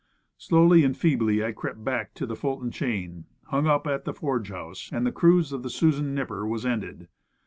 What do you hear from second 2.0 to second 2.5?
to the